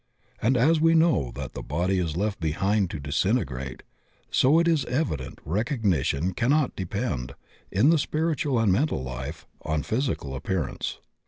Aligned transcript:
And 0.41 0.57
as 0.57 0.81
we 0.81 0.95
know 0.95 1.31
that 1.35 1.53
the 1.53 1.61
body 1.61 1.99
is 1.99 2.17
left 2.17 2.39
behind 2.39 2.89
to 2.89 2.99
disintegrate, 2.99 3.83
so, 4.31 4.57
it 4.57 4.67
is 4.67 4.83
evident, 4.85 5.37
recognition 5.45 6.33
cannot 6.33 6.75
depend, 6.75 7.33
in 7.71 7.91
the 7.91 7.99
spiritual 7.99 8.57
and 8.57 8.71
mental 8.71 9.03
life, 9.03 9.45
on 9.61 9.83
physical 9.83 10.33
appearance. 10.35 10.97